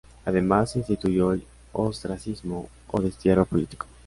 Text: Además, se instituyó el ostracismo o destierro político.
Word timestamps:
Además, 0.25 0.71
se 0.71 0.79
instituyó 0.79 1.31
el 1.31 1.43
ostracismo 1.73 2.69
o 2.87 3.01
destierro 3.03 3.45
político. 3.45 3.85